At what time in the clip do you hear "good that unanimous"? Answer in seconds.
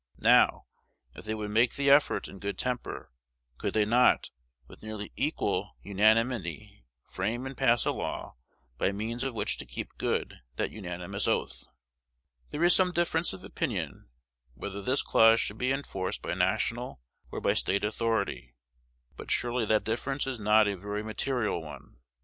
9.99-11.27